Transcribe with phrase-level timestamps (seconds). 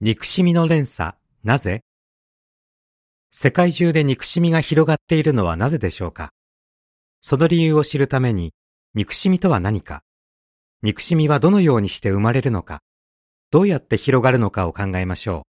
[0.00, 1.82] 憎しみの連鎖、なぜ？
[3.32, 6.30] 世界中で憎しみが広がっているのはなぜでしょうか？
[7.20, 8.54] その理由を知るために、
[8.94, 10.04] 憎しみとは何か？
[10.82, 12.78] 憎しみはどのようにして生まれるのか？
[13.50, 15.44] どうやって広がるのかを考えましょ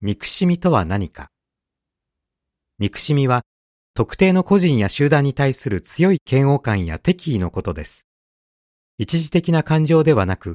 [0.00, 0.06] う。
[0.06, 1.30] 憎しみとは何か？
[2.78, 3.42] 憎しみは、
[3.94, 8.06] 特定の個人や集団に対する強い嫌悪感や敵意のことです。
[8.96, 10.54] 一時的な感情ではなく、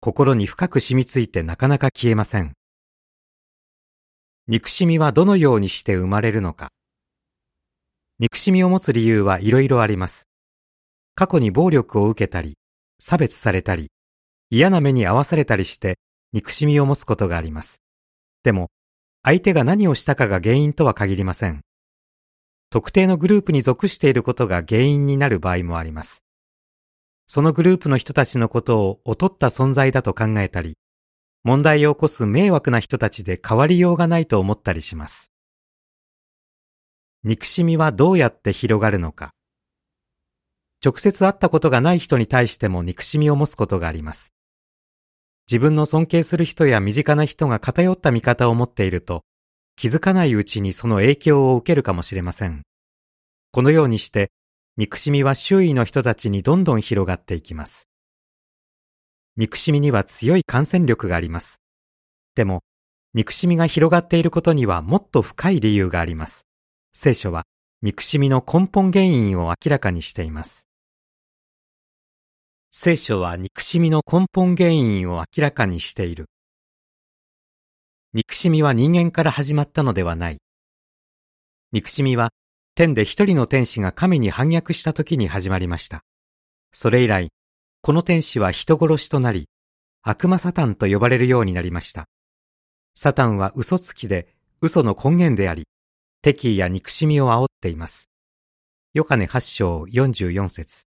[0.00, 2.52] 心に深く染みついてなかなか消えません。
[4.46, 6.70] 憎しみはどのようにして生まれるのか。
[8.20, 10.28] 憎しみを持つ理由はいろいろあります。
[11.16, 12.56] 過去に暴力を受けたり、
[13.00, 13.90] 差別されたり、
[14.50, 15.98] 嫌な目に遭わされたりして
[16.32, 17.82] 憎しみを持つことがあります。
[18.44, 18.70] でも、
[19.24, 21.62] 相手が何をしたかが原因とは限りません。
[22.70, 26.22] 特定のグループに属していることが原因になる場合もあります。
[27.28, 30.78] そのグループの人たちのことを劣った存在だと考えたり、
[31.44, 35.30] 問題を起こす迷惑な人たちで変わりようがないと思ったりします。
[37.24, 39.34] 憎しみはどうやって広がるのか。
[40.82, 44.32] 直接会ったことがない人に対しても憎しみを持つことがあります。
[45.50, 49.22] 自分の尊敬する人や身近な人が偏った見方を持っていると、
[49.76, 52.62] 気づかないうちにその影響を受けるかもしれません。
[53.50, 54.30] このようにして
[54.78, 57.88] 憎しみは周囲の人たちにどんどん広がっていきます。
[59.36, 61.60] 憎しみには強い感染力があります。
[62.36, 62.62] でも、
[63.12, 66.46] 憎しみが広がっていることにはもっと深い理由があります。
[66.92, 67.42] 聖書は
[67.82, 70.68] 憎しみの根本原因を明らかにしています。
[72.70, 76.26] 聖書は憎しみの根本原因を明らかにしている。
[78.12, 80.38] 憎しみは人間から始まったのではない。
[81.72, 82.30] 憎しみは
[82.78, 86.04] 天で一人の天使が神に反逆した時に始まりました。
[86.72, 87.32] それ以来、
[87.82, 89.48] この天使は人殺しとなり、
[90.02, 92.04] 悪魔サタンと呼ばれるようになりました。
[92.94, 94.28] サタンは嘘つきで
[94.60, 95.66] 嘘の根源であり、
[96.22, 98.12] 敵意や憎しみを煽っています。
[98.94, 100.84] ヨハネ8章44節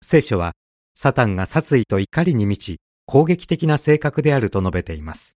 [0.00, 0.52] 聖書は、
[0.94, 5.36] サタンが殺意と怒りに満ち、攻撃的な性格であると述べています。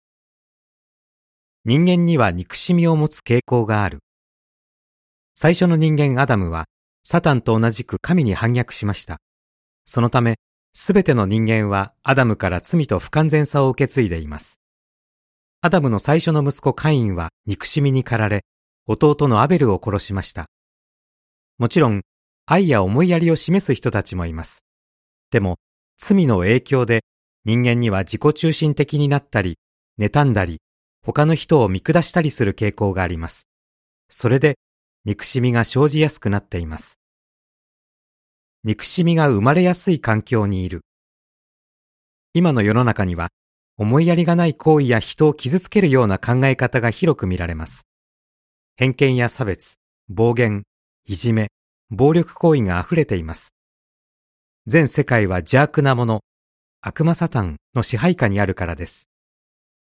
[1.64, 4.00] 人間には憎しみを持つ傾向がある。
[5.34, 6.66] 最初の人間アダムは、
[7.02, 9.18] サタンと同じく神に反逆しました。
[9.84, 10.36] そのため、
[10.72, 14.60] すべての人間はアダムから罪と不完全さを受け継いでいます。
[15.60, 18.44] アダムの最初の息子カインは憎しみに駆られ、
[18.86, 20.46] 弟のアベルを殺しました。
[21.58, 22.02] もちろん、
[22.46, 24.64] 愛や思いやりを示す人たちもいます。
[25.30, 25.58] でも、
[25.96, 27.04] 罪の影響で
[27.44, 29.58] 人間には自己中心的になったり、
[29.98, 30.60] 妬んだり、
[31.02, 33.48] 他の人を見下したりする傾向があります。
[34.10, 34.56] それで
[35.06, 36.98] 憎しみが生じやすくなっています。
[38.64, 40.80] 憎しみが生まれやすい環境にいる。
[42.32, 43.28] 今の世の中には、
[43.76, 47.86] 思いやりがない行為や人を傷つけるような考え方が広く見られます。
[48.76, 49.74] 偏見や差別、
[50.08, 50.62] 暴言、
[51.04, 51.50] いじめ、
[51.90, 53.52] 暴力行為が溢れています。
[54.66, 56.20] 全世界は邪悪なもの、
[56.80, 59.10] 悪魔サタンの支配下にあるからです。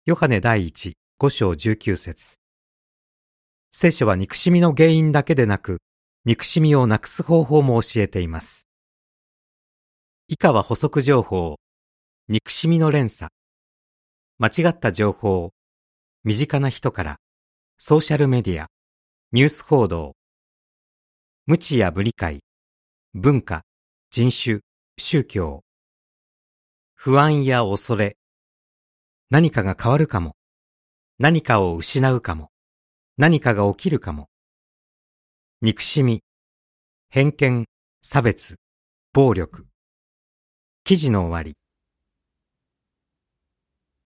[0.05, 2.40] ヨハネ第一、五章19節
[3.71, 5.81] 聖書は憎しみの原因だけでなく、
[6.25, 8.67] 憎しみをなくす方法も教えています。
[10.27, 11.57] 以下は補足情報。
[12.27, 13.31] 憎しみの連鎖。
[14.37, 15.51] 間違った情報。
[16.23, 17.17] 身近な人から。
[17.77, 18.67] ソーシャルメディア。
[19.31, 20.15] ニュース報道。
[21.47, 22.43] 無知や無理解。
[23.13, 23.63] 文化。
[24.11, 24.59] 人種。
[24.99, 25.63] 宗教。
[26.93, 28.17] 不安や恐れ。
[29.29, 30.35] 何かが変わるかも。
[31.17, 32.50] 何かを失うかも。
[33.21, 34.31] 何かが起きるかも。
[35.61, 36.23] 憎しみ、
[37.11, 37.65] 偏見、
[38.01, 38.55] 差別、
[39.13, 39.67] 暴力。
[40.83, 41.60] 記事の終わり。